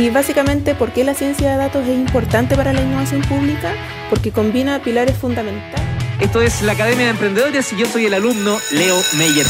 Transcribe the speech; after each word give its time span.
Y 0.00 0.10
básicamente, 0.10 0.76
¿por 0.76 0.92
qué 0.92 1.02
la 1.02 1.12
ciencia 1.12 1.50
de 1.50 1.56
datos 1.56 1.84
es 1.84 1.98
importante 1.98 2.54
para 2.54 2.72
la 2.72 2.80
innovación 2.80 3.20
pública? 3.22 3.72
Porque 4.08 4.30
combina 4.30 4.80
pilares 4.80 5.18
fundamentales. 5.18 5.84
Esto 6.20 6.40
es 6.40 6.62
la 6.62 6.70
Academia 6.70 7.06
de 7.06 7.10
Emprendedores 7.10 7.72
y 7.72 7.76
yo 7.76 7.86
soy 7.86 8.06
el 8.06 8.14
alumno 8.14 8.58
Leo 8.70 8.96
Meyer. 9.18 9.44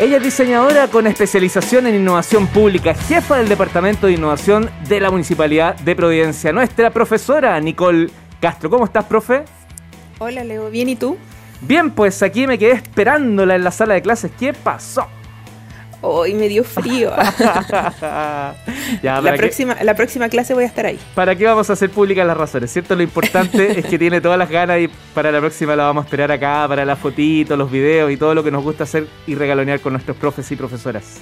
Ella 0.00 0.16
es 0.16 0.22
diseñadora 0.24 0.88
con 0.88 1.06
especialización 1.06 1.86
en 1.86 1.94
innovación 1.94 2.48
pública, 2.48 2.92
jefa 2.94 3.36
del 3.36 3.48
Departamento 3.48 4.08
de 4.08 4.14
Innovación 4.14 4.68
de 4.88 4.98
la 4.98 5.12
Municipalidad 5.12 5.76
de 5.76 5.94
Providencia. 5.94 6.52
Nuestra 6.52 6.90
profesora 6.90 7.60
Nicole 7.60 8.10
Castro. 8.40 8.68
¿Cómo 8.68 8.84
estás, 8.84 9.04
profe? 9.04 9.44
Hola, 10.18 10.42
Leo. 10.42 10.70
¿Bien 10.70 10.88
y 10.88 10.96
tú? 10.96 11.16
Bien, 11.60 11.92
pues 11.92 12.20
aquí 12.24 12.48
me 12.48 12.58
quedé 12.58 12.72
esperándola 12.72 13.54
en 13.54 13.62
la 13.62 13.70
sala 13.70 13.94
de 13.94 14.02
clases. 14.02 14.32
¿Qué 14.36 14.52
pasó? 14.52 15.06
Hoy 16.06 16.34
me 16.34 16.48
dio 16.48 16.64
frío. 16.64 17.10
la, 19.02 19.34
próxima, 19.36 19.76
la 19.82 19.94
próxima 19.94 20.28
clase 20.28 20.52
voy 20.52 20.64
a 20.64 20.66
estar 20.66 20.84
ahí. 20.84 20.98
¿Para 21.14 21.34
qué 21.34 21.46
vamos 21.46 21.70
a 21.70 21.72
hacer 21.72 21.88
públicas 21.88 22.26
las 22.26 22.36
razones? 22.36 22.70
¿Cierto? 22.70 22.94
Lo 22.94 23.02
importante 23.02 23.78
es 23.80 23.86
que 23.86 23.98
tiene 23.98 24.20
todas 24.20 24.38
las 24.38 24.50
ganas 24.50 24.80
y 24.80 24.90
para 25.14 25.32
la 25.32 25.40
próxima 25.40 25.74
la 25.74 25.84
vamos 25.84 26.04
a 26.04 26.04
esperar 26.04 26.30
acá, 26.30 26.66
para 26.68 26.84
las 26.84 26.98
fotitos, 26.98 27.56
los 27.56 27.70
videos 27.70 28.12
y 28.12 28.18
todo 28.18 28.34
lo 28.34 28.44
que 28.44 28.50
nos 28.50 28.62
gusta 28.62 28.84
hacer 28.84 29.06
y 29.26 29.34
regalonear 29.34 29.80
con 29.80 29.94
nuestros 29.94 30.16
profes 30.18 30.50
y 30.52 30.56
profesoras. 30.56 31.20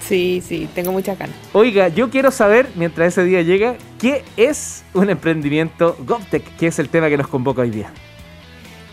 Sí, 0.00 0.42
sí, 0.46 0.68
tengo 0.74 0.92
muchas 0.92 1.18
ganas. 1.18 1.34
Oiga, 1.52 1.88
yo 1.88 2.08
quiero 2.10 2.30
saber, 2.30 2.68
mientras 2.76 3.08
ese 3.08 3.24
día 3.24 3.42
llega, 3.42 3.76
¿qué 3.98 4.24
es 4.36 4.84
un 4.94 5.10
emprendimiento 5.10 5.96
GovTech? 6.06 6.56
Que 6.56 6.68
es 6.68 6.78
el 6.78 6.88
tema 6.88 7.08
que 7.08 7.16
nos 7.16 7.26
convoca 7.26 7.62
hoy 7.62 7.70
día. 7.70 7.92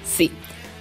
Sí. 0.03 0.31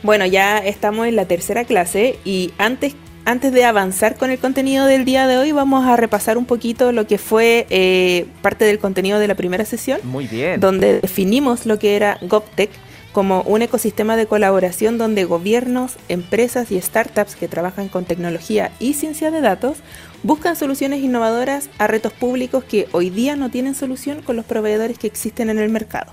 Bueno, 0.03 0.25
ya 0.25 0.59
estamos 0.59 1.07
en 1.07 1.17
la 1.17 1.27
tercera 1.27 1.65
clase 1.65 2.19
y 2.25 2.53
antes 2.59 2.95
antes 3.27 3.53
de 3.53 3.65
avanzar 3.65 4.17
con 4.17 4.31
el 4.31 4.39
contenido 4.39 4.87
del 4.87 5.05
día 5.05 5.27
de 5.27 5.37
hoy, 5.37 5.51
vamos 5.51 5.85
a 5.85 5.97
repasar 5.97 6.39
un 6.39 6.47
poquito 6.47 6.93
lo 6.93 7.09
que 7.09 7.19
fue 7.19 7.67
eh, 7.71 8.27
parte 8.41 8.65
del 8.65 8.79
contenido 8.79 9.19
de 9.19 9.27
la 9.27 9.35
primera 9.35 9.65
sesión. 9.65 9.99
Muy 10.05 10.29
bien. 10.29 10.61
Donde 10.61 11.01
definimos 11.01 11.67
lo 11.67 11.77
que 11.81 11.97
era 11.97 12.19
GovTech 12.23 12.71
como 13.11 13.43
un 13.43 13.63
ecosistema 13.63 14.15
de 14.17 14.27
colaboración 14.27 14.97
donde 14.97 15.25
gobiernos, 15.25 15.97
empresas 16.09 16.71
y 16.71 16.81
startups 16.81 17.35
que 17.35 17.49
trabajan 17.49 17.89
con 17.89 18.05
tecnología 18.05 18.71
y 18.79 18.95
ciencia 18.95 19.33
de 19.33 19.41
datos 19.41 19.79
buscan 20.23 20.55
soluciones 20.55 21.03
innovadoras 21.03 21.69
a 21.79 21.89
retos 21.89 22.13
públicos 22.13 22.63
que 22.63 22.87
hoy 22.93 23.11
día 23.11 23.35
no 23.35 23.51
tienen 23.51 23.75
solución 23.75 24.23
con 24.23 24.37
los 24.37 24.45
proveedores 24.45 24.99
que 24.99 25.09
existen 25.09 25.51
en 25.51 25.59
el 25.59 25.69
mercado. 25.69 26.13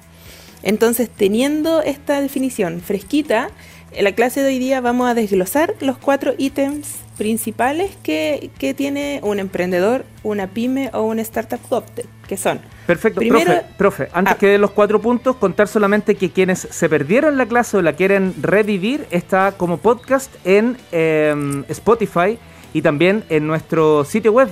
Entonces, 0.64 1.10
teniendo 1.10 1.84
esta 1.84 2.22
definición 2.22 2.82
fresquita, 2.82 3.50
en 3.92 4.06
la 4.06 4.14
clase 4.14 4.42
de 4.42 4.48
hoy 4.48 4.58
día 4.58 4.82
vamos 4.82 5.08
a 5.08 5.14
desglosar 5.14 5.76
los 5.80 6.00
cuatro 6.00 6.34
ítems 6.40 7.03
principales 7.18 7.96
que, 8.04 8.50
tiene 8.76 9.20
un 9.24 9.40
emprendedor, 9.40 10.06
una 10.24 10.48
pyme 10.48 10.90
o 10.94 11.04
un 11.04 11.20
startup 11.20 11.60
GovTech, 11.70 12.08
que 12.28 12.38
son... 12.38 12.60
Perfecto, 12.88 13.22
profe, 13.22 13.62
profe, 13.78 14.10
antes 14.14 14.34
ah. 14.34 14.38
que 14.38 14.48
de 14.48 14.58
los 14.58 14.72
cuatro 14.72 15.00
puntos, 15.00 15.36
contar 15.38 15.68
solamente 15.68 16.16
que 16.16 16.32
quienes 16.32 16.60
se 16.60 16.90
perdieron 16.90 17.38
la 17.38 17.46
clase 17.46 17.78
o 17.78 17.82
la 17.82 17.94
quieren 17.94 18.34
revivir, 18.42 19.06
está 19.10 19.54
como 19.54 19.78
podcast 19.78 20.34
en 20.44 20.78
em, 20.92 21.64
Spotify 21.70 22.38
y 22.74 22.82
también 22.82 23.24
en 23.30 23.48
nuestro 23.48 24.04
sitio 24.04 24.34
web, 24.34 24.50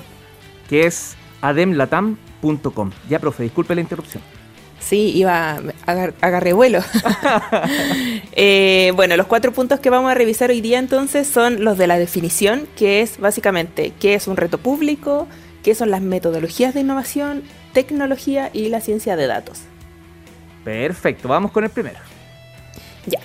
que 0.69 0.85
es 0.85 1.15
ademlatam.com. 1.41 2.91
Ya, 3.09 3.19
profe, 3.19 3.43
disculpe 3.43 3.75
la 3.75 3.81
interrupción. 3.81 4.23
Sí, 4.81 5.11
iba, 5.15 5.61
agar, 5.85 6.13
agarré 6.21 6.53
vuelo. 6.53 6.81
Eh, 8.33 8.93
bueno, 8.95 9.17
los 9.17 9.27
cuatro 9.27 9.51
puntos 9.51 9.81
que 9.81 9.89
vamos 9.89 10.09
a 10.09 10.15
revisar 10.15 10.49
hoy 10.49 10.61
día 10.61 10.79
entonces 10.79 11.27
son 11.27 11.63
los 11.65 11.77
de 11.77 11.85
la 11.85 11.99
definición, 11.99 12.67
que 12.77 13.01
es 13.01 13.19
básicamente 13.19 13.91
qué 13.99 14.15
es 14.15 14.27
un 14.27 14.37
reto 14.37 14.57
público, 14.57 15.27
qué 15.63 15.75
son 15.75 15.91
las 15.91 16.01
metodologías 16.01 16.73
de 16.73 16.79
innovación, 16.79 17.43
tecnología 17.73 18.49
y 18.53 18.69
la 18.69 18.79
ciencia 18.79 19.17
de 19.17 19.27
datos. 19.27 19.59
Perfecto, 20.63 21.27
vamos 21.27 21.51
con 21.51 21.65
el 21.65 21.69
primero. 21.69 21.99
Ya. 23.05 23.19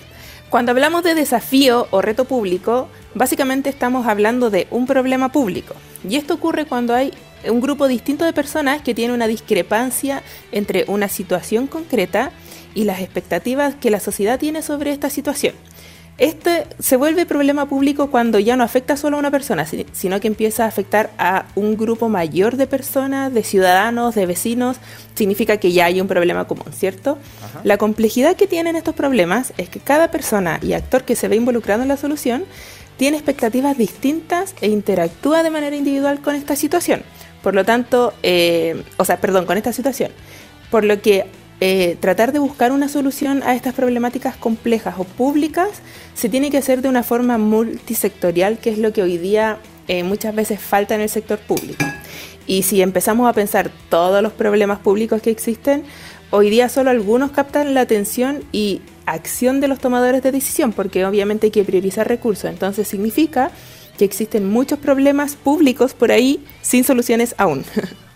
Cuando 0.51 0.73
hablamos 0.73 1.03
de 1.03 1.15
desafío 1.15 1.87
o 1.91 2.03
reto 2.03 2.25
público, 2.25 2.89
básicamente 3.15 3.71
estamos 3.71 4.07
hablando 4.07 4.51
de 4.51 4.67
un 4.71 4.87
problema 4.87 5.31
público. 5.31 5.75
Y 6.09 6.17
esto 6.17 6.35
ocurre 6.35 6.67
cuando 6.67 6.95
hay 6.95 7.13
un 7.51 7.61
grupo 7.61 7.89
distinto 7.89 8.25
de 8.25 8.33
personas 8.33 8.83
que 8.83 8.95
tiene 8.95 9.15
una 9.15 9.27
discrepancia 9.27 10.23
entre 10.53 10.85
una 10.89 11.09
situación 11.09 11.67
concreta 11.67 12.31
y 12.75 12.85
las 12.85 13.01
expectativas 13.01 13.75
que 13.75 13.91
la 13.91 14.01
sociedad 14.01 14.39
tiene 14.39 14.63
sobre 14.63 14.93
esta 14.93 15.11
situación. 15.11 15.55
Este 16.19 16.67
se 16.79 16.97
vuelve 16.97 17.27
problema 17.27 17.69
público 17.69 18.11
cuando 18.11 18.39
ya 18.39 18.57
no 18.57 18.65
afecta 18.65 18.97
solo 18.97 19.17
a 19.17 19.21
una 19.21 19.31
persona, 19.31 19.67
sino 19.93 20.19
que 20.19 20.29
empieza 20.29 20.65
a 20.65 20.69
afectar 20.69 21.11
a 21.19 21.45
un 21.57 21.77
grupo 21.77 22.09
mayor 22.09 22.57
de 22.57 22.67
personas, 22.67 23.35
de 23.35 23.43
ciudadanos, 23.43 24.15
de 24.15 24.25
vecinos. 24.25 24.79
Significa 25.15 25.59
que 25.59 25.73
ya 25.73 25.85
hay 25.85 26.01
un 26.01 26.09
problema 26.09 26.47
común, 26.47 26.73
¿cierto? 26.73 27.19
La 27.65 27.77
complejidad 27.77 28.35
que 28.35 28.47
tienen 28.47 28.77
estos 28.77 28.95
problemas 28.95 29.53
es 29.59 29.69
que 29.69 29.79
cada 29.79 30.11
persona 30.11 30.59
y 30.63 30.73
actor 30.73 31.05
que 31.05 31.17
se 31.17 31.29
ve 31.29 31.37
involucrado 31.37 31.83
en 31.83 31.89
la 31.89 31.99
solución 31.99 32.45
tiene 32.97 33.19
expectativas 33.19 33.77
distintas 33.77 34.55
e 34.63 34.69
interactúa 34.69 35.43
de 35.43 35.51
manera 35.51 35.77
individual 35.77 36.21
con 36.21 36.35
esta 36.35 36.57
situación. 36.57 37.03
Por 37.47 37.55
lo 37.55 37.65
tanto, 37.65 38.13
eh, 38.25 38.83
o 38.97 39.05
sea, 39.05 39.21
perdón, 39.21 39.47
con 39.47 39.57
esta 39.57 39.73
situación. 39.73 40.11
Por 40.69 40.83
lo 40.83 41.01
que 41.01 41.27
eh, 41.61 41.97
tratar 42.01 42.33
de 42.33 42.41
buscar 42.41 42.73
una 42.73 42.89
solución 42.89 43.45
a 43.45 43.55
estas 43.55 43.73
problemáticas 43.73 44.35
complejas 44.35 44.97
o 44.99 45.05
públicas 45.05 45.69
se 46.15 46.29
tiene 46.29 46.51
que 46.51 46.59
hacer 46.59 46.83
de 46.83 46.89
una 46.89 47.05
forma 47.05 47.39
multisectorial, 47.39 48.59
que 48.59 48.71
es 48.71 48.79
lo 48.79 48.93
que 48.93 49.05
hoy 49.05 49.17
día 49.17 49.59
eh, 49.87 50.03
muchas 50.03 50.35
veces 50.35 50.59
falta 50.59 50.97
en 50.97 51.03
el 51.03 51.09
sector 51.09 51.39
público. 51.39 51.85
Y 52.49 52.65
si 52.65 52.83
empezamos 52.83 53.31
a 53.31 53.33
pensar 53.33 53.71
todos 53.91 54.25
los 54.25 54.33
problemas 54.33 54.81
públicos 54.81 55.23
que 55.23 55.31
existen, 55.31 55.85
hoy 56.31 56.51
día 56.51 56.69
solo 56.69 56.91
algunos 56.91 57.31
captan 57.31 57.75
la 57.75 57.83
atención 57.83 58.43
y 58.51 58.81
acción 59.05 59.61
de 59.61 59.69
los 59.69 59.79
tomadores 59.79 60.21
de 60.25 60.33
decisión, 60.33 60.73
porque 60.73 61.07
obviamente 61.07 61.47
hay 61.47 61.53
que 61.53 61.63
priorizar 61.63 62.09
recursos. 62.09 62.51
Entonces 62.51 62.89
significa 62.89 63.53
que 63.97 64.05
existen 64.05 64.49
muchos 64.49 64.79
problemas 64.79 65.37
públicos 65.37 65.95
por 65.95 66.13
ahí 66.13 66.45
sin 66.63 66.85
soluciones 66.85 67.35
aún. 67.39 67.65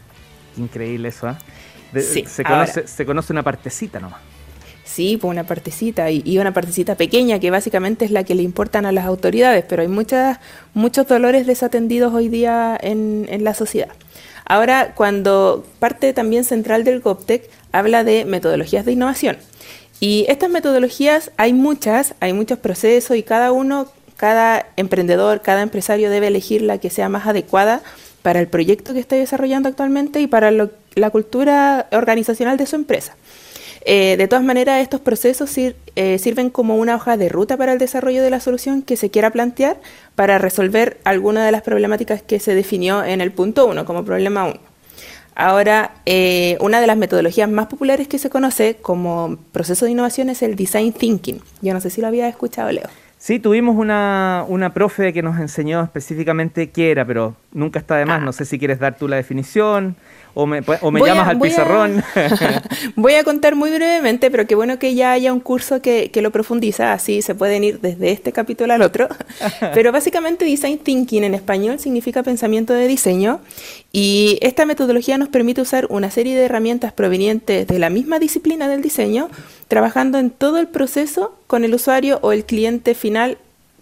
Increíble 0.57 1.09
eso, 1.09 1.29
¿eh? 1.29 1.37
se, 2.01 2.45
conoce, 2.45 2.87
se 2.87 3.07
conoce 3.07 3.33
una 3.33 3.43
partecita 3.43 3.99
nomás. 4.01 4.21
Sí, 4.85 5.17
pues 5.21 5.31
una 5.31 5.45
partecita 5.45 6.11
y, 6.11 6.39
una 6.39 6.53
partecita 6.53 6.97
pequeña 6.97 7.39
que 7.39 7.51
básicamente 7.53 8.05
es 8.05 8.11
la 8.11 8.25
que 8.25 8.35
le 8.35 8.43
importan 8.43 8.87
a 8.87 8.93
las 8.93 9.07
autoridades, 9.07 9.65
pero 9.69 9.83
hay 9.83 9.89
muchas, 9.89 10.39
muchos 10.75 11.07
dolores 11.07 11.47
desatendidos 11.47 12.13
hoy 12.13 12.29
día 12.29 12.77
en, 12.81 13.27
en 13.29 13.45
la 13.45 13.55
sociedad. 13.55 13.91
Ahora, 14.45 14.95
cuando 14.97 15.65
parte 15.79 16.13
también 16.13 16.43
central 16.43 16.83
del 16.83 17.01
GovTech 17.01 17.49
habla 17.71 18.03
de 18.03 18.25
metodologías 18.25 18.85
de 18.85 18.91
innovación. 18.91 19.37
Y 20.01 20.25
estas 20.29 20.51
metodologías 20.51 21.31
hay 21.37 21.53
muchas, 21.53 22.15
hay 22.19 22.33
muchos 22.33 22.59
procesos 22.59 23.17
y 23.17 23.23
cada 23.23 23.53
uno 23.53 23.87
cada 24.21 24.67
emprendedor, 24.77 25.41
cada 25.41 25.63
empresario 25.63 26.11
debe 26.11 26.27
elegir 26.27 26.61
la 26.61 26.77
que 26.77 26.91
sea 26.91 27.09
más 27.09 27.27
adecuada 27.27 27.81
para 28.21 28.39
el 28.39 28.49
proyecto 28.49 28.93
que 28.93 29.01
esté 29.01 29.17
desarrollando 29.17 29.71
actualmente 29.71 30.21
y 30.21 30.27
para 30.27 30.51
la 30.51 31.11
cultura 31.11 31.87
organizacional 31.91 32.59
de 32.59 32.67
su 32.67 32.77
empresa. 32.77 33.17
Eh, 33.87 34.17
de 34.19 34.29
todas 34.29 34.45
maneras, 34.45 34.83
estos 34.83 35.01
procesos 35.01 35.51
eh, 35.57 36.19
sirven 36.19 36.51
como 36.51 36.77
una 36.77 36.97
hoja 36.97 37.17
de 37.17 37.31
ruta 37.31 37.57
para 37.57 37.73
el 37.73 37.79
desarrollo 37.79 38.23
de 38.23 38.29
la 38.29 38.41
solución 38.41 38.83
que 38.83 38.99
se 38.99 39.09
quiera 39.09 39.31
plantear 39.31 39.81
para 40.17 40.37
resolver 40.37 41.01
alguna 41.05 41.47
de 41.47 41.53
las 41.53 41.63
problemáticas 41.63 42.21
que 42.21 42.41
se 42.41 42.55
definió 42.55 43.03
en 43.03 43.23
el 43.23 43.33
punto 43.33 43.65
1 43.69 43.87
como 43.87 44.05
problema 44.05 44.45
1. 44.45 44.61
Ahora, 45.35 45.95
eh, 46.05 46.59
una 46.61 46.83
de 46.83 46.87
las 46.87 46.99
metodologías 46.99 47.49
más 47.49 47.69
populares 47.69 48.07
que 48.07 48.19
se 48.19 48.29
conoce 48.29 48.77
como 48.83 49.39
proceso 49.51 49.87
de 49.87 49.93
innovación 49.93 50.29
es 50.29 50.43
el 50.43 50.57
design 50.57 50.93
thinking. 50.93 51.41
Yo 51.63 51.73
no 51.73 51.81
sé 51.81 51.89
si 51.89 52.03
lo 52.03 52.09
había 52.09 52.29
escuchado, 52.29 52.71
Leo. 52.71 52.91
Sí, 53.21 53.39
tuvimos 53.39 53.77
una, 53.77 54.47
una 54.49 54.73
profe 54.73 55.13
que 55.13 55.21
nos 55.23 55.39
enseñó 55.39 55.83
específicamente 55.83 56.71
qué 56.71 56.91
era, 56.91 57.05
pero 57.05 57.37
nunca 57.53 57.79
está 57.79 57.97
de 57.97 58.07
más. 58.07 58.21
Ah. 58.21 58.25
No 58.25 58.33
sé 58.33 58.45
si 58.45 58.59
quieres 58.59 58.79
dar 58.79 58.97
tú 58.97 59.09
la 59.09 59.17
definición 59.17 59.97
o 60.35 60.47
me, 60.47 60.63
o 60.81 60.91
me 60.91 61.01
llamas 61.01 61.29
al 61.29 61.41
pizarrón. 61.41 62.03
voy 62.97 63.15
a 63.15 63.25
contar 63.25 63.57
muy 63.57 63.71
brevemente, 63.71 64.31
pero 64.31 64.47
qué 64.47 64.55
bueno 64.55 64.79
que 64.79 64.95
ya 64.95 65.13
haya 65.13 65.33
un 65.33 65.41
curso 65.41 65.83
que, 65.83 66.11
que, 66.11 66.23
lo 66.23 66.31
profundiza, 66.31 66.93
así 66.93 67.23
se 67.23 67.35
pueden 67.35 67.65
ir 67.65 67.81
desde 67.81 68.13
este 68.13 68.33
capítulo 68.33 68.73
al 68.73 68.83
otro. 68.83 69.09
pero 69.75 69.91
básicamente 69.93 70.45
Design 70.45 70.79
Thinking 70.79 71.25
en 71.25 71.35
español 71.35 71.79
significa 71.79 72.23
pensamiento 72.23 72.73
de 72.75 72.87
diseño 72.87 73.41
y 73.93 74.39
esta 74.41 74.67
metodología 74.67 75.19
nos 75.19 75.29
permite 75.29 75.61
usar 75.61 75.87
una 75.91 76.11
serie 76.11 76.37
de 76.37 76.45
herramientas 76.45 76.93
provenientes 76.93 77.67
de 77.67 77.79
la 77.79 77.91
misma 77.91 78.19
disciplina 78.19 78.69
del 78.69 78.83
diseño, 78.83 79.29
trabajando 79.67 80.19
en 80.19 80.31
todo 80.31 80.59
el 80.59 80.69
proceso 80.69 81.37
con 81.47 81.65
el 81.65 81.75
usuario 81.75 82.21
o 82.23 82.33
el 82.33 82.45
cliente 82.45 82.95
final 82.95 83.39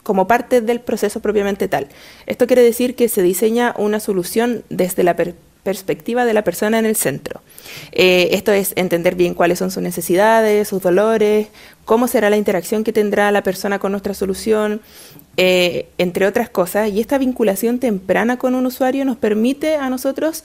como 0.08 0.26
parte 0.26 0.62
del 0.62 0.80
proceso 0.80 1.20
propiamente 1.20 1.68
tal. 1.68 1.86
Esto 2.24 2.46
quiere 2.46 2.62
decir 2.62 2.94
que 2.94 3.10
se 3.10 3.20
diseña 3.20 3.74
una 3.76 4.00
solución 4.00 4.64
desde 4.70 5.02
la 5.02 5.14
perspectiva 5.64 6.24
de 6.24 6.32
la 6.32 6.44
persona 6.44 6.78
en 6.78 6.86
el 6.86 6.96
centro. 6.96 7.42
Eh, 7.92 8.30
esto 8.32 8.50
es 8.50 8.72
entender 8.76 9.16
bien 9.16 9.34
cuáles 9.34 9.58
son 9.58 9.70
sus 9.70 9.82
necesidades, 9.82 10.66
sus 10.66 10.80
dolores, 10.80 11.48
cómo 11.84 12.08
será 12.08 12.30
la 12.30 12.38
interacción 12.38 12.84
que 12.84 12.92
tendrá 12.94 13.30
la 13.32 13.42
persona 13.42 13.78
con 13.78 13.92
nuestra 13.92 14.14
solución, 14.14 14.80
eh, 15.36 15.90
entre 15.98 16.26
otras 16.26 16.48
cosas. 16.48 16.88
Y 16.88 17.00
esta 17.00 17.18
vinculación 17.18 17.78
temprana 17.78 18.38
con 18.38 18.54
un 18.54 18.64
usuario 18.64 19.04
nos 19.04 19.18
permite 19.18 19.76
a 19.76 19.90
nosotros 19.90 20.42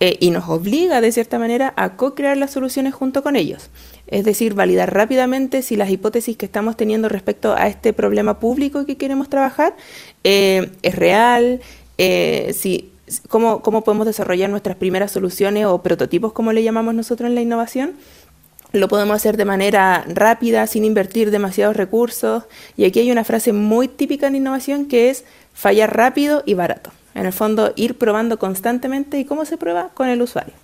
eh, 0.00 0.16
y 0.20 0.30
nos 0.30 0.48
obliga 0.48 1.00
de 1.00 1.10
cierta 1.10 1.38
manera 1.38 1.74
a 1.76 1.96
co-crear 1.96 2.36
las 2.36 2.52
soluciones 2.52 2.94
junto 2.94 3.22
con 3.22 3.34
ellos. 3.34 3.70
Es 4.06 4.24
decir, 4.24 4.54
validar 4.54 4.94
rápidamente 4.94 5.60
si 5.62 5.76
las 5.76 5.90
hipótesis 5.90 6.36
que 6.36 6.46
estamos 6.46 6.76
teniendo 6.76 7.08
respecto 7.08 7.54
a 7.54 7.66
este 7.66 7.92
problema 7.92 8.38
público 8.38 8.86
que 8.86 8.96
queremos 8.96 9.28
trabajar 9.28 9.74
eh, 10.22 10.70
es 10.82 10.94
real, 10.94 11.60
eh, 11.98 12.54
si, 12.56 12.92
cómo, 13.28 13.60
cómo 13.60 13.82
podemos 13.82 14.06
desarrollar 14.06 14.50
nuestras 14.50 14.76
primeras 14.76 15.10
soluciones 15.10 15.66
o 15.66 15.82
prototipos, 15.82 16.32
como 16.32 16.52
le 16.52 16.62
llamamos 16.62 16.94
nosotros 16.94 17.28
en 17.28 17.34
la 17.34 17.40
innovación. 17.40 17.94
Lo 18.72 18.86
podemos 18.86 19.16
hacer 19.16 19.36
de 19.36 19.46
manera 19.46 20.04
rápida, 20.06 20.66
sin 20.66 20.84
invertir 20.84 21.30
demasiados 21.30 21.76
recursos. 21.76 22.44
Y 22.76 22.84
aquí 22.84 23.00
hay 23.00 23.10
una 23.10 23.24
frase 23.24 23.52
muy 23.52 23.88
típica 23.88 24.26
en 24.26 24.36
innovación 24.36 24.86
que 24.86 25.10
es 25.10 25.24
fallar 25.54 25.96
rápido 25.96 26.42
y 26.46 26.54
barato. 26.54 26.90
En 27.18 27.26
el 27.26 27.32
fondo, 27.32 27.72
ir 27.74 27.98
probando 27.98 28.38
constantemente 28.38 29.18
y 29.18 29.24
cómo 29.24 29.44
se 29.44 29.56
prueba 29.56 29.90
con 29.92 30.08
el 30.08 30.22
usuario. 30.22 30.54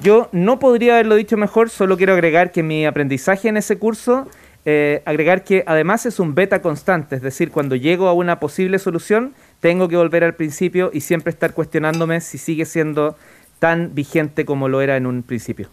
Yo 0.00 0.28
no 0.30 0.60
podría 0.60 0.92
haberlo 0.92 1.16
dicho 1.16 1.36
mejor, 1.36 1.68
solo 1.68 1.96
quiero 1.96 2.12
agregar 2.12 2.52
que 2.52 2.62
mi 2.62 2.86
aprendizaje 2.86 3.48
en 3.48 3.56
ese 3.56 3.76
curso, 3.76 4.28
eh, 4.64 5.02
agregar 5.04 5.42
que 5.42 5.64
además 5.66 6.06
es 6.06 6.20
un 6.20 6.36
beta 6.36 6.62
constante, 6.62 7.16
es 7.16 7.22
decir, 7.22 7.50
cuando 7.50 7.74
llego 7.74 8.06
a 8.06 8.12
una 8.12 8.38
posible 8.38 8.78
solución, 8.78 9.34
tengo 9.58 9.88
que 9.88 9.96
volver 9.96 10.22
al 10.22 10.34
principio 10.34 10.92
y 10.94 11.00
siempre 11.00 11.30
estar 11.30 11.54
cuestionándome 11.54 12.20
si 12.20 12.38
sigue 12.38 12.66
siendo 12.66 13.16
tan 13.58 13.92
vigente 13.92 14.44
como 14.44 14.68
lo 14.68 14.82
era 14.82 14.96
en 14.96 15.06
un 15.06 15.24
principio. 15.24 15.70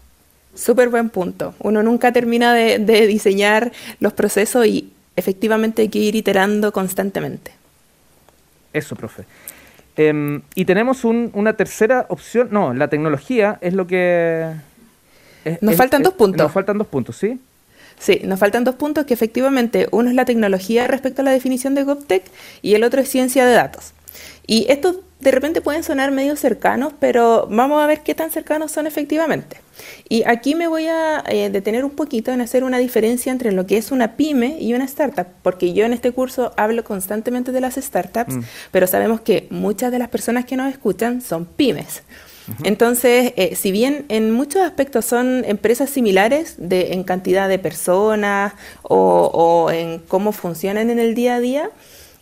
Súper 0.52 0.88
buen 0.88 1.10
punto. 1.10 1.54
Uno 1.60 1.84
nunca 1.84 2.12
termina 2.12 2.54
de 2.54 3.06
diseñar 3.06 3.70
los 4.00 4.12
procesos 4.12 4.66
y 4.66 4.92
efectivamente 5.14 5.82
hay 5.82 5.90
que 5.90 6.00
ir 6.00 6.16
iterando 6.16 6.72
constantemente. 6.72 7.52
Eso, 8.72 8.96
profe. 8.96 9.24
Em, 9.96 10.42
y 10.54 10.64
tenemos 10.64 11.04
una 11.04 11.52
tercera 11.54 12.06
opción. 12.08 12.48
No, 12.50 12.74
la 12.74 12.88
tecnología 12.88 13.58
es 13.60 13.74
lo 13.74 13.86
que. 13.86 14.50
nos 15.60 15.76
faltan 15.76 16.02
dos 16.02 16.14
puntos. 16.14 16.42
Nos 16.42 16.52
faltan 16.52 16.78
dos 16.78 16.86
puntos, 16.86 17.16
¿sí? 17.16 17.40
Sí, 17.98 18.20
nos 18.24 18.40
faltan 18.40 18.64
dos 18.64 18.74
puntos 18.74 19.06
que 19.06 19.14
efectivamente 19.14 19.88
uno 19.92 20.08
es 20.08 20.16
la 20.16 20.24
tecnología 20.24 20.86
respecto 20.86 21.22
a 21.22 21.24
la 21.24 21.30
definición 21.30 21.74
de 21.74 21.84
GovTech 21.84 22.24
y 22.60 22.74
el 22.74 22.82
otro 22.82 23.00
es 23.00 23.08
ciencia 23.08 23.46
de 23.46 23.52
datos. 23.52 23.92
Y 24.46 24.66
estos 24.68 24.96
de 25.24 25.30
repente 25.30 25.62
pueden 25.62 25.82
sonar 25.82 26.10
medio 26.10 26.36
cercanos, 26.36 26.92
pero 27.00 27.48
vamos 27.50 27.82
a 27.82 27.86
ver 27.86 28.02
qué 28.02 28.14
tan 28.14 28.30
cercanos 28.30 28.70
son 28.70 28.86
efectivamente. 28.86 29.56
Y 30.06 30.22
aquí 30.24 30.54
me 30.54 30.68
voy 30.68 30.86
a 30.86 31.24
eh, 31.26 31.48
detener 31.48 31.82
un 31.82 31.92
poquito 31.92 32.30
en 32.30 32.42
hacer 32.42 32.62
una 32.62 32.76
diferencia 32.76 33.32
entre 33.32 33.50
lo 33.50 33.66
que 33.66 33.78
es 33.78 33.90
una 33.90 34.16
pyme 34.16 34.58
y 34.60 34.74
una 34.74 34.84
startup, 34.84 35.26
porque 35.42 35.72
yo 35.72 35.86
en 35.86 35.94
este 35.94 36.12
curso 36.12 36.52
hablo 36.58 36.84
constantemente 36.84 37.52
de 37.52 37.60
las 37.62 37.76
startups, 37.76 38.34
mm. 38.34 38.42
pero 38.70 38.86
sabemos 38.86 39.22
que 39.22 39.46
muchas 39.48 39.90
de 39.90 39.98
las 39.98 40.10
personas 40.10 40.44
que 40.44 40.56
nos 40.56 40.70
escuchan 40.70 41.22
son 41.22 41.46
pymes. 41.46 42.02
Entonces, 42.62 43.32
eh, 43.36 43.56
si 43.56 43.72
bien 43.72 44.04
en 44.10 44.30
muchos 44.30 44.60
aspectos 44.60 45.06
son 45.06 45.46
empresas 45.46 45.88
similares 45.88 46.56
de, 46.58 46.92
en 46.92 47.02
cantidad 47.02 47.48
de 47.48 47.58
personas 47.58 48.52
o, 48.82 49.30
o 49.32 49.70
en 49.70 50.00
cómo 50.00 50.32
funcionan 50.32 50.90
en 50.90 50.98
el 50.98 51.14
día 51.14 51.36
a 51.36 51.40
día, 51.40 51.70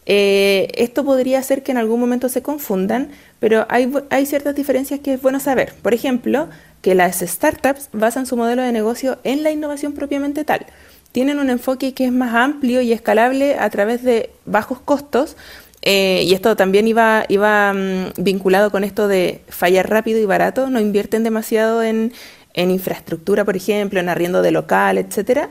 eh, 0.04 0.68
esto 0.74 1.04
podría 1.04 1.38
hacer 1.38 1.62
que 1.62 1.72
en 1.72 1.78
algún 1.78 2.00
momento 2.00 2.28
se 2.28 2.42
confundan, 2.42 3.10
pero 3.38 3.66
hay, 3.68 4.26
ciertas 4.26 4.54
diferencias 4.54 5.00
que 5.00 5.14
es 5.14 5.22
bueno 5.22 5.40
saber. 5.40 5.74
Por 5.82 5.94
ejemplo, 5.94 6.48
que 6.80 6.94
las 6.94 7.20
startups 7.20 7.88
basan 7.92 8.26
su 8.26 8.36
modelo 8.36 8.62
de 8.62 8.72
negocio 8.72 9.18
en 9.24 9.42
la 9.42 9.50
innovación 9.50 9.92
propiamente 9.92 10.44
tal. 10.44 10.66
Tienen 11.12 11.38
un 11.38 11.50
enfoque 11.50 11.92
que 11.94 12.06
es 12.06 12.12
más 12.12 12.34
amplio 12.34 12.80
y 12.80 12.92
escalable 12.92 13.56
a 13.58 13.68
través 13.70 14.02
de 14.02 14.30
bajos 14.44 14.80
costos. 14.80 15.36
Eh, 15.82 16.22
y 16.24 16.34
esto 16.34 16.56
también 16.56 16.86
iba, 16.86 17.24
iba 17.28 17.72
mm, 17.72 18.12
vinculado 18.16 18.70
con 18.70 18.84
esto 18.84 19.08
de 19.08 19.42
fallar 19.48 19.90
rápido 19.90 20.20
y 20.20 20.24
barato. 20.24 20.70
No 20.70 20.80
invierten 20.80 21.22
demasiado 21.22 21.82
en, 21.82 22.12
en 22.54 22.70
infraestructura, 22.70 23.44
por 23.44 23.56
ejemplo, 23.56 24.00
en 24.00 24.08
arriendo 24.08 24.42
de 24.42 24.50
local, 24.50 24.98
etcétera. 24.98 25.50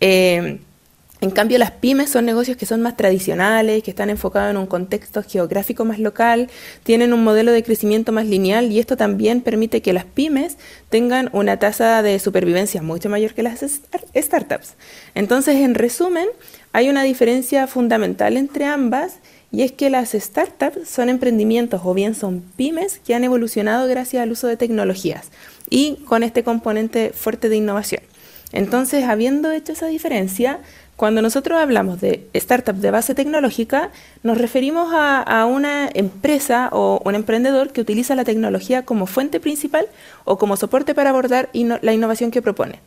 Eh, 0.00 0.60
en 1.20 1.30
cambio, 1.30 1.58
las 1.58 1.72
pymes 1.72 2.10
son 2.10 2.26
negocios 2.26 2.56
que 2.56 2.66
son 2.66 2.80
más 2.80 2.96
tradicionales, 2.96 3.82
que 3.82 3.90
están 3.90 4.08
enfocados 4.08 4.50
en 4.50 4.56
un 4.56 4.66
contexto 4.66 5.24
geográfico 5.24 5.84
más 5.84 5.98
local, 5.98 6.48
tienen 6.84 7.12
un 7.12 7.24
modelo 7.24 7.50
de 7.50 7.64
crecimiento 7.64 8.12
más 8.12 8.26
lineal 8.26 8.70
y 8.70 8.78
esto 8.78 8.96
también 8.96 9.40
permite 9.40 9.82
que 9.82 9.92
las 9.92 10.04
pymes 10.04 10.58
tengan 10.90 11.28
una 11.32 11.58
tasa 11.58 12.02
de 12.02 12.20
supervivencia 12.20 12.82
mucho 12.82 13.08
mayor 13.08 13.34
que 13.34 13.42
las 13.42 13.64
startups. 14.14 14.74
Entonces, 15.16 15.56
en 15.56 15.74
resumen, 15.74 16.28
hay 16.72 16.88
una 16.88 17.02
diferencia 17.02 17.66
fundamental 17.66 18.36
entre 18.36 18.66
ambas 18.66 19.16
y 19.50 19.62
es 19.62 19.72
que 19.72 19.90
las 19.90 20.12
startups 20.12 20.88
son 20.88 21.08
emprendimientos 21.08 21.80
o 21.84 21.94
bien 21.94 22.14
son 22.14 22.42
pymes 22.56 23.00
que 23.04 23.14
han 23.14 23.24
evolucionado 23.24 23.88
gracias 23.88 24.22
al 24.22 24.30
uso 24.30 24.46
de 24.46 24.56
tecnologías 24.56 25.30
y 25.68 25.96
con 26.04 26.22
este 26.22 26.44
componente 26.44 27.10
fuerte 27.12 27.48
de 27.48 27.56
innovación. 27.56 28.02
Entonces, 28.52 29.04
habiendo 29.04 29.50
hecho 29.50 29.72
esa 29.72 29.86
diferencia, 29.88 30.60
cuando 30.98 31.22
nosotros 31.22 31.60
hablamos 31.60 32.00
de 32.00 32.26
startup 32.34 32.74
de 32.74 32.90
base 32.90 33.14
tecnológica, 33.14 33.92
nos 34.24 34.36
referimos 34.36 34.88
a, 34.92 35.46
una 35.46 35.88
empresa 35.94 36.70
o 36.72 37.00
un 37.04 37.14
emprendedor 37.14 37.70
que 37.70 37.80
utiliza 37.80 38.16
la 38.16 38.24
tecnología 38.24 38.84
como 38.84 39.06
fuente 39.06 39.38
principal 39.38 39.86
o 40.24 40.38
como 40.38 40.56
soporte 40.56 40.96
para 40.96 41.10
abordar 41.10 41.50
la 41.52 41.92
innovación 41.92 42.32
que 42.32 42.42
propone. 42.42 42.80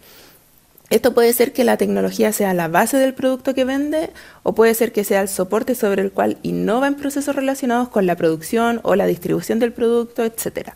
Esto 0.91 1.13
puede 1.13 1.31
ser 1.31 1.53
que 1.53 1.63
la 1.63 1.77
tecnología 1.77 2.33
sea 2.33 2.53
la 2.53 2.67
base 2.67 2.97
del 2.97 3.13
producto 3.13 3.53
que 3.53 3.63
vende 3.63 4.09
o 4.43 4.53
puede 4.53 4.73
ser 4.73 4.91
que 4.91 5.05
sea 5.05 5.21
el 5.21 5.29
soporte 5.29 5.73
sobre 5.73 6.01
el 6.01 6.11
cual 6.11 6.37
innova 6.43 6.85
en 6.85 6.95
procesos 6.95 7.33
relacionados 7.33 7.87
con 7.87 8.05
la 8.05 8.17
producción 8.17 8.81
o 8.83 8.95
la 8.95 9.05
distribución 9.05 9.59
del 9.59 9.71
producto, 9.71 10.25
etc. 10.25 10.71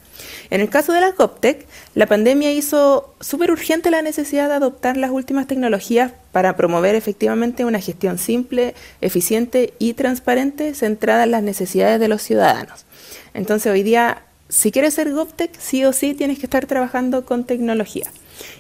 En 0.52 0.62
el 0.62 0.70
caso 0.70 0.94
de 0.94 1.02
la 1.02 1.12
CopTech, 1.12 1.68
la 1.96 2.06
pandemia 2.06 2.54
hizo 2.54 3.14
súper 3.20 3.52
urgente 3.52 3.92
la 3.92 4.02
necesidad 4.02 4.48
de 4.48 4.56
adoptar 4.56 4.96
las 4.96 5.12
últimas 5.12 5.48
tecnologías 5.48 6.14
para 6.32 6.56
promover 6.56 6.96
efectivamente 6.96 7.66
una 7.66 7.82
gestión 7.82 8.18
simple, 8.18 8.74
eficiente 9.02 9.74
y 9.80 9.96
transparente 9.96 10.76
centrada 10.76 11.26
en 11.26 11.32
las 11.32 11.44
necesidades 11.44 12.00
de 12.00 12.08
los 12.08 12.22
ciudadanos. 12.22 12.86
Entonces 13.34 13.70
hoy 13.70 13.84
día, 13.84 14.24
si 14.48 14.72
quieres 14.72 14.94
ser 14.94 15.12
GovTech, 15.12 15.60
sí 15.60 15.84
o 15.84 15.92
sí 15.92 16.14
tienes 16.14 16.40
que 16.40 16.46
estar 16.46 16.68
trabajando 16.68 17.26
con 17.26 17.44
tecnología. 17.44 18.10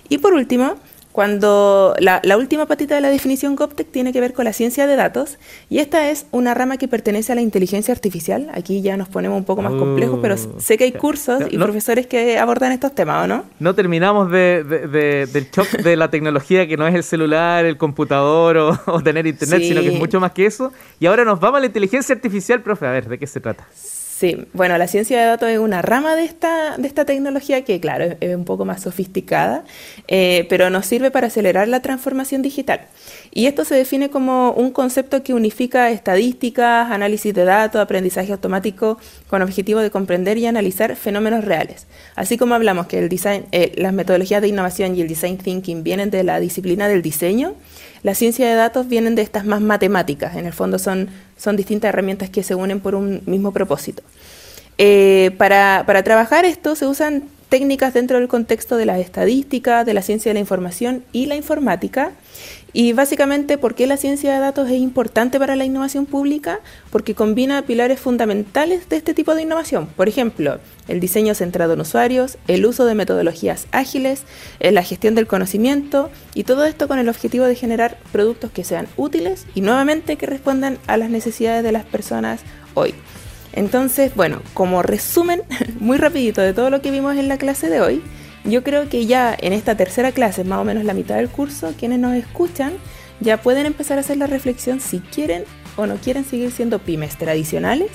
Y 0.09 0.17
por 0.17 0.33
último, 0.33 0.75
cuando 1.15 1.95
la, 1.99 2.19
última 2.37 2.65
patita 2.65 2.93
de 2.93 2.99
la 2.99 3.09
definición 3.09 3.55
GovTech 3.55 3.89
tiene 3.89 4.11
que 4.11 4.19
ver 4.19 4.33
con 4.33 4.43
la 4.43 4.51
ciencia 4.51 4.85
de 4.85 4.97
datos 4.97 5.39
y 5.69 5.77
esta 5.79 6.09
es 6.09 6.25
una 6.31 6.53
rama 6.53 6.75
que 6.75 6.89
pertenece 6.89 7.31
a 7.31 7.35
la 7.35 7.41
inteligencia 7.41 7.93
artificial. 7.93 8.49
Aquí 8.53 8.81
ya 8.81 8.97
nos 8.97 9.07
ponemos 9.07 9.37
un 9.37 9.45
poco 9.45 9.61
más 9.61 9.71
complejos, 9.71 10.19
pero 10.21 10.35
uh, 10.35 10.59
sé 10.59 10.77
que 10.77 10.83
hay 10.83 10.91
cursos 10.91 11.41
y 11.49 11.57
profesores 11.57 12.05
que 12.05 12.37
abordan 12.37 12.73
estos 12.73 12.93
temas, 12.93 13.23
¿o 13.23 13.27
no? 13.27 13.45
No 13.59 13.73
terminamos 13.73 14.29
de, 14.29 14.65
del 15.31 15.49
shock 15.51 15.69
de 15.77 15.95
la 15.95 16.09
tecnología 16.09 16.67
que 16.67 16.75
no 16.75 16.85
es 16.85 16.93
el 16.93 17.03
celular, 17.03 17.63
el 17.63 17.77
computador 17.77 18.57
o, 18.85 19.01
tener 19.01 19.25
internet, 19.25 19.61
sino 19.61 19.79
que 19.79 19.93
es 19.93 19.97
mucho 19.97 20.19
más 20.19 20.33
que 20.33 20.45
eso. 20.45 20.73
Y 20.99 21.05
ahora 21.05 21.23
nos 21.23 21.39
vamos 21.39 21.59
a 21.59 21.61
la 21.61 21.67
inteligencia 21.67 22.13
artificial, 22.13 22.61
profe. 22.61 22.87
A 22.87 22.91
ver, 22.91 23.07
¿de 23.07 23.17
qué 23.17 23.25
se 23.25 23.39
trata? 23.39 23.65
Sí, 23.73 23.94
bueno, 24.53 24.77
la 24.77 24.87
ciencia 24.87 25.19
de 25.19 25.25
datos 25.25 25.49
es 25.49 25.59
una 25.59 25.81
rama 25.81 26.15
de 26.15 26.23
esta, 26.23 26.77
de 26.77 26.87
esta 26.87 27.05
tecnología 27.05 27.63
que, 27.65 27.79
claro, 27.79 28.15
es, 28.19 28.35
un 28.35 28.45
poco 28.45 28.63
más 28.63 28.81
sofisticada, 28.81 29.65
eh, 30.07 30.45
pero 30.49 30.69
nos 30.69 30.85
sirve 30.85 31.11
para 31.11 31.27
acelerar 31.27 31.67
la 31.67 31.81
transformación 31.81 32.41
digital. 32.41 32.81
Y 33.31 33.47
esto 33.47 33.65
se 33.65 33.75
define 33.75 34.09
como 34.09 34.51
un 34.51 34.71
concepto 34.71 35.21
que 35.21 35.33
unifica 35.33 35.89
estadísticas, 35.89 36.89
análisis 36.91 37.33
de 37.33 37.43
datos, 37.43 37.81
aprendizaje 37.81 38.31
automático, 38.31 38.97
con 39.27 39.41
objetivo 39.41 39.81
de 39.81 39.91
comprender 39.91 40.37
y 40.37 40.45
analizar 40.45 40.95
fenómenos 40.95 41.43
reales. 41.43 41.85
Así 42.15 42.37
como 42.37 42.55
hablamos 42.55 42.87
que 42.87 42.99
el 42.99 43.09
design, 43.09 43.45
eh, 43.51 43.73
las 43.75 43.91
metodologías 43.91 44.41
de 44.41 44.47
innovación 44.47 44.95
y 44.95 45.01
el 45.01 45.09
design 45.09 45.37
thinking 45.37 45.83
vienen 45.83 46.09
de 46.09 46.23
la 46.23 46.39
disciplina 46.39 46.87
del 46.87 47.01
diseño, 47.01 47.55
la 48.05 48.13
ciencia 48.13 48.47
de 48.47 48.53
datos 48.53 48.87
vienen 48.87 49.15
de 49.15 49.23
estas 49.23 49.45
más 49.45 49.61
matemáticas. 49.61 50.35
En 50.35 50.45
el 50.45 50.53
fondo 50.53 50.77
son, 50.77 51.09
son 51.37 51.55
distintas 51.55 51.89
herramientas 51.89 52.29
que 52.29 52.43
se 52.43 52.53
unen 52.53 52.79
por 52.79 52.93
un 52.93 53.23
mismo 53.25 53.51
propósito. 53.51 54.03
Eh, 54.77 55.31
para, 55.39 55.85
para 55.87 56.03
trabajar 56.03 56.45
esto 56.45 56.75
se 56.75 56.85
usan 56.85 57.23
técnicas 57.49 57.93
dentro 57.93 58.19
del 58.19 58.27
contexto 58.27 58.77
de 58.77 58.85
la 58.85 58.99
estadística, 58.99 59.83
de 59.83 59.93
la 59.93 60.01
ciencia 60.01 60.29
de 60.29 60.35
la 60.35 60.39
información 60.39 61.03
y 61.11 61.25
la 61.27 61.35
informática, 61.35 62.11
y 62.77 62.91
básicamente, 62.91 63.57
¿por 63.57 63.73
qué 63.73 63.87
la 63.87 63.95
ciencia 63.95 64.33
de 64.33 64.39
datos 64.39 64.69
es 64.69 64.81
importante 64.81 65.39
para 65.39 65.55
la 65.55 65.63
innovación 65.63 66.05
pública? 66.05 66.59
Porque 66.89 67.15
combina 67.15 67.61
pilares 67.61 68.01
fundamentales 68.01 68.89
de 68.89 68.97
este 68.97 69.13
tipo 69.13 69.33
de 69.33 69.43
innovación. 69.43 69.87
Por 69.87 70.09
ejemplo, 70.09 70.59
el 70.89 70.99
diseño 70.99 71.33
centrado 71.35 71.71
en 71.71 71.79
usuarios, 71.79 72.37
el 72.49 72.65
uso 72.65 72.83
de 72.83 72.93
metodologías 72.93 73.67
ágiles, 73.71 74.23
eh, 74.59 74.73
la 74.73 74.83
gestión 74.83 75.15
del 75.15 75.25
conocimiento 75.25 76.09
y 76.33 76.43
todo 76.43 76.65
esto 76.65 76.89
con 76.89 76.99
el 76.99 77.07
objetivo 77.07 77.45
de 77.45 77.55
generar 77.55 77.97
productos 78.11 78.51
que 78.51 78.65
sean 78.65 78.89
útiles 78.97 79.45
y 79.55 79.61
nuevamente 79.61 80.17
que 80.17 80.25
respondan 80.25 80.77
a 80.85 80.97
las 80.97 81.09
necesidades 81.09 81.63
de 81.63 81.71
las 81.71 81.85
personas 81.85 82.41
hoy. 82.73 82.93
Entonces, 83.55 84.13
bueno, 84.15 84.41
como 84.53 84.83
resumen 84.83 85.41
muy 85.79 85.97
rapidito 85.97 86.41
de 86.41 86.53
todo 86.53 86.69
lo 86.69 86.81
que 86.81 86.91
vimos 86.91 87.17
en 87.17 87.27
la 87.27 87.37
clase 87.37 87.69
de 87.69 87.81
hoy, 87.81 88.01
yo 88.43 88.63
creo 88.63 88.89
que 88.89 89.07
ya 89.07 89.35
en 89.39 89.53
esta 89.53 89.75
tercera 89.75 90.11
clase, 90.11 90.43
más 90.43 90.59
o 90.59 90.63
menos 90.63 90.83
la 90.83 90.93
mitad 90.93 91.15
del 91.15 91.29
curso, 91.29 91.73
quienes 91.77 91.99
nos 91.99 92.13
escuchan 92.13 92.73
ya 93.19 93.41
pueden 93.41 93.65
empezar 93.65 93.97
a 93.97 94.01
hacer 94.01 94.17
la 94.17 94.27
reflexión 94.27 94.79
si 94.79 94.99
quieren 94.99 95.45
o 95.77 95.87
no 95.87 95.95
quieren 95.95 96.25
seguir 96.25 96.51
siendo 96.51 96.79
pymes 96.79 97.17
tradicionales 97.17 97.89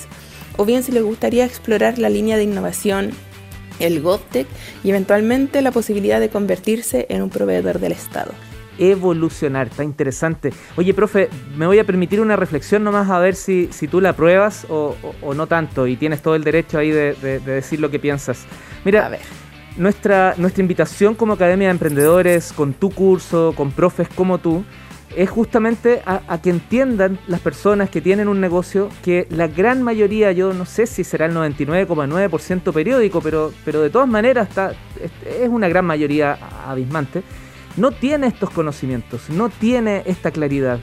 o 0.57 0.65
bien 0.65 0.83
si 0.83 0.91
les 0.91 1.03
gustaría 1.03 1.45
explorar 1.45 1.99
la 1.99 2.09
línea 2.09 2.37
de 2.37 2.43
innovación 2.43 3.11
el 3.79 4.01
GovTech 4.01 4.47
y 4.83 4.89
eventualmente 4.89 5.61
la 5.61 5.71
posibilidad 5.71 6.19
de 6.19 6.29
convertirse 6.29 7.05
en 7.09 7.21
un 7.21 7.29
proveedor 7.29 7.79
del 7.79 7.93
Estado. 7.93 8.31
Evolucionar, 8.81 9.67
está 9.67 9.83
interesante. 9.83 10.51
Oye, 10.75 10.95
profe, 10.95 11.29
me 11.55 11.67
voy 11.67 11.77
a 11.77 11.83
permitir 11.83 12.19
una 12.19 12.35
reflexión 12.35 12.83
nomás 12.83 13.11
a 13.11 13.19
ver 13.19 13.35
si, 13.35 13.69
si 13.71 13.87
tú 13.87 14.01
la 14.01 14.09
apruebas 14.09 14.65
o, 14.69 14.95
no 15.35 15.45
tanto 15.45 15.85
y 15.85 15.95
tienes 15.97 16.23
todo 16.23 16.33
el 16.33 16.43
derecho 16.43 16.79
ahí 16.79 16.89
de, 16.89 17.13
decir 17.45 17.79
lo 17.79 17.91
que 17.91 17.99
piensas. 17.99 18.45
Mira, 18.83 19.05
a 19.05 19.09
ver. 19.09 19.21
Nuestra, 19.77 20.33
nuestra 20.37 20.61
invitación 20.61 21.13
como 21.13 21.33
Academia 21.33 21.67
de 21.67 21.73
Emprendedores, 21.73 22.51
con 22.51 22.73
tu 22.73 22.89
curso, 22.89 23.53
con 23.55 23.71
profes 23.71 24.09
como 24.09 24.39
tú, 24.39 24.65
es 25.15 25.29
justamente 25.29 26.01
a, 26.05 26.41
que 26.41 26.49
entiendan 26.49 27.19
las 27.27 27.39
personas 27.39 27.89
que 27.89 28.01
tienen 28.01 28.27
un 28.27 28.41
negocio 28.41 28.89
que 29.03 29.27
la 29.29 29.47
gran 29.47 29.83
mayoría, 29.83 30.31
yo 30.31 30.53
no 30.53 30.65
sé 30.65 30.87
si 30.87 31.03
será 31.03 31.27
el 31.27 31.33
99,9% 31.35 32.73
periódico, 32.73 33.21
pero, 33.21 33.53
pero 33.63 33.81
de 33.81 33.89
todas 33.89 34.07
maneras 34.07 34.49
está, 34.49 34.73
es 35.25 35.49
una 35.49 35.67
gran 35.67 35.85
mayoría 35.85 36.37
abismante, 36.65 37.23
no 37.77 37.91
tiene 37.91 38.27
estos 38.27 38.49
conocimientos, 38.49 39.29
no 39.29 39.49
tiene 39.49 40.03
esta 40.05 40.31
claridad. 40.31 40.79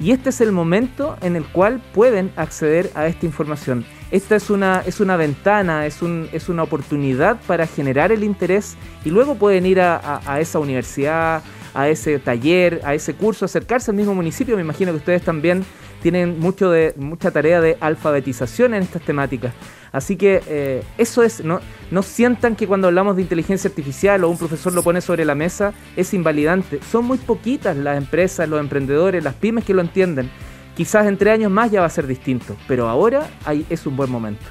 Y 0.00 0.10
este 0.10 0.30
es 0.30 0.40
el 0.40 0.52
momento 0.52 1.16
en 1.20 1.36
el 1.36 1.44
cual 1.44 1.82
pueden 1.94 2.32
acceder 2.36 2.90
a 2.94 3.06
esta 3.06 3.26
información. 3.26 3.84
Esta 4.12 4.36
es 4.36 4.50
una, 4.50 4.82
es 4.84 5.00
una 5.00 5.16
ventana, 5.16 5.86
es, 5.86 6.02
un, 6.02 6.28
es 6.32 6.50
una 6.50 6.62
oportunidad 6.62 7.40
para 7.46 7.66
generar 7.66 8.12
el 8.12 8.22
interés 8.22 8.76
y 9.06 9.10
luego 9.10 9.36
pueden 9.36 9.64
ir 9.64 9.80
a, 9.80 10.20
a 10.30 10.38
esa 10.38 10.58
universidad, 10.58 11.42
a 11.72 11.88
ese 11.88 12.18
taller, 12.18 12.82
a 12.84 12.92
ese 12.92 13.14
curso, 13.14 13.46
acercarse 13.46 13.90
al 13.90 13.96
mismo 13.96 14.14
municipio. 14.14 14.54
Me 14.54 14.60
imagino 14.60 14.92
que 14.92 14.98
ustedes 14.98 15.22
también 15.22 15.64
tienen 16.02 16.38
mucho 16.38 16.70
de, 16.70 16.92
mucha 16.98 17.30
tarea 17.30 17.62
de 17.62 17.78
alfabetización 17.80 18.74
en 18.74 18.82
estas 18.82 19.00
temáticas. 19.02 19.54
Así 19.92 20.16
que 20.16 20.42
eh, 20.46 20.82
eso 20.98 21.22
es, 21.22 21.42
no, 21.42 21.60
no 21.90 22.02
sientan 22.02 22.54
que 22.54 22.66
cuando 22.66 22.88
hablamos 22.88 23.16
de 23.16 23.22
inteligencia 23.22 23.68
artificial 23.68 24.24
o 24.24 24.28
un 24.28 24.36
profesor 24.36 24.74
lo 24.74 24.82
pone 24.82 25.00
sobre 25.00 25.24
la 25.24 25.34
mesa 25.34 25.72
es 25.96 26.12
invalidante. 26.12 26.80
Son 26.90 27.06
muy 27.06 27.16
poquitas 27.18 27.76
las 27.78 27.96
empresas, 27.96 28.46
los 28.46 28.60
emprendedores, 28.60 29.24
las 29.24 29.34
pymes 29.34 29.64
que 29.64 29.72
lo 29.72 29.80
entienden. 29.80 30.30
Quizás 30.76 31.06
entre 31.06 31.30
años 31.30 31.50
más 31.50 31.70
ya 31.70 31.80
va 31.80 31.86
a 31.86 31.90
ser 31.90 32.06
distinto, 32.06 32.56
pero 32.66 32.88
ahora 32.88 33.28
hay, 33.44 33.66
es 33.68 33.86
un 33.86 33.96
buen 33.96 34.10
momento. 34.10 34.44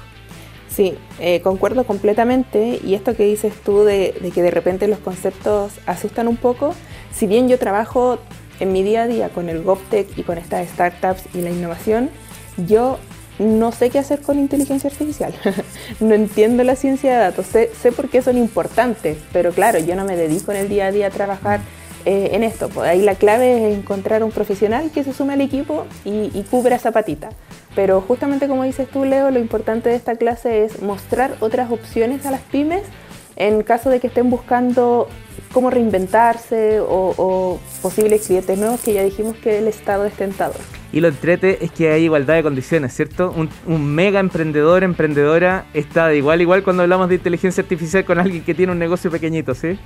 Sí, 0.74 0.94
eh, 1.18 1.40
concuerdo 1.42 1.84
completamente 1.84 2.80
y 2.82 2.94
esto 2.94 3.14
que 3.14 3.24
dices 3.24 3.52
tú 3.62 3.84
de, 3.84 4.14
que 4.34 4.40
de 4.40 4.50
repente 4.50 4.88
los 4.88 5.00
conceptos 5.00 5.72
asustan 5.84 6.28
un 6.28 6.36
poco, 6.36 6.74
si 7.12 7.26
bien 7.26 7.48
yo 7.48 7.58
trabajo 7.58 8.18
en 8.58 8.72
mi 8.72 8.82
día 8.82 9.02
a 9.02 9.06
día 9.06 9.28
con 9.28 9.50
el 9.50 9.62
GovTech 9.62 10.16
y 10.16 10.22
con 10.22 10.38
estas 10.38 10.66
startups 10.68 11.24
y 11.34 11.42
la 11.42 11.50
innovación, 11.50 12.08
yo 12.56 12.98
no 13.38 13.72
sé 13.72 13.90
qué 13.90 13.98
hacer 13.98 14.22
con 14.22 14.38
inteligencia 14.38 14.88
artificial. 14.88 15.34
no 16.00 16.14
entiendo 16.14 16.64
la 16.64 16.76
ciencia 16.76 17.12
de 17.12 17.18
datos. 17.18 17.46
Sé, 17.46 17.70
sé, 17.80 17.92
por 17.92 18.08
qué 18.08 18.22
son 18.22 18.38
importantes, 18.38 19.18
pero 19.32 19.52
claro, 19.52 19.78
yo 19.78 19.94
no 19.94 20.04
me 20.04 20.16
dedico 20.16 20.52
en 20.52 20.58
el 20.58 20.68
día 20.68 20.86
a 20.86 20.92
día 20.92 21.08
a 21.08 21.10
trabajar 21.10 21.60
eh, 22.04 22.30
en 22.32 22.42
esto. 22.42 22.68
Pues 22.68 22.88
ahí 22.88 23.02
la 23.02 23.14
clave 23.14 23.70
es 23.70 23.78
encontrar 23.78 24.22
un 24.24 24.30
profesional 24.30 24.90
que 24.90 25.04
se 25.04 25.12
sume 25.12 25.34
al 25.34 25.40
equipo 25.40 25.86
y, 26.04 26.30
y 26.34 26.44
cubra 26.50 26.76
esa 26.76 26.92
patita. 26.92 27.30
Pero 27.74 28.00
justamente 28.00 28.48
como 28.48 28.64
dices 28.64 28.88
tú, 28.88 29.04
Leo, 29.04 29.30
lo 29.30 29.38
importante 29.38 29.88
de 29.88 29.96
esta 29.96 30.16
clase 30.16 30.64
es 30.64 30.82
mostrar 30.82 31.36
otras 31.40 31.70
opciones 31.70 32.26
a 32.26 32.30
las 32.30 32.42
pymes 32.42 32.82
en 33.36 33.62
caso 33.62 33.90
de 33.90 34.00
que 34.00 34.08
estén 34.08 34.30
buscando 34.30 35.08
cómo 35.52 35.70
reinventarse 35.70 36.80
o, 36.80 37.60
posibles 37.80 38.26
clientes 38.26 38.58
nuevos 38.58 38.80
que 38.80 38.94
ya 38.94 39.02
dijimos 39.02 39.36
que 39.36 39.58
el 39.58 39.68
Estado 39.68 40.04
es 40.04 40.14
tentador. 40.14 40.56
Y 40.92 41.00
lo 41.00 41.08
entrete 41.08 41.64
es 41.64 41.72
que 41.72 41.90
hay 41.90 42.04
igualdad 42.04 42.34
de 42.34 42.42
condiciones, 42.42 42.94
¿cierto? 42.94 43.34
Un, 43.66 43.94
mega 43.94 44.20
emprendedor, 44.20 44.84
emprendedora 44.84 45.64
está 45.72 46.08
de 46.08 46.18
igual 46.18 46.40
igual 46.42 46.62
cuando 46.62 46.82
hablamos 46.82 47.08
de 47.08 47.16
inteligencia 47.16 47.62
artificial 47.62 48.04
con 48.04 48.18
alguien 48.18 48.44
que 48.44 48.54
tiene 48.54 48.72
un 48.72 48.78
negocio 48.78 49.10
pequeñito, 49.10 49.54
¿sí? 49.54 49.78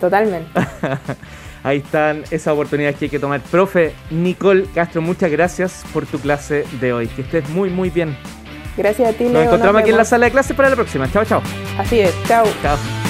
Totalmente. 0.00 0.50
Ahí 1.66 1.78
están 1.78 2.22
esas 2.30 2.54
oportunidades 2.54 2.96
que 2.96 3.06
hay 3.06 3.10
que 3.10 3.18
tomar. 3.18 3.40
Profe 3.40 3.92
Nicole 4.10 4.66
Castro, 4.72 5.02
muchas 5.02 5.32
gracias 5.32 5.84
por 5.92 6.06
tu 6.06 6.20
clase 6.20 6.64
de 6.80 6.92
hoy. 6.92 7.08
Que 7.08 7.22
estés 7.22 7.48
muy, 7.48 7.70
muy 7.70 7.90
bien. 7.90 8.16
Gracias 8.76 9.08
a 9.08 9.12
ti, 9.12 9.24
Leo. 9.24 9.32
Nos 9.32 9.46
encontramos 9.46 9.80
aquí 9.80 9.90
en 9.90 9.96
la 9.96 10.04
sala 10.04 10.26
de 10.26 10.30
clases 10.30 10.56
para 10.56 10.70
la 10.70 10.76
próxima. 10.76 11.10
Chao, 11.10 11.24
chao. 11.24 11.42
Así 11.76 11.98
es. 11.98 12.14
Chao. 12.28 12.46
Chao. 12.62 13.05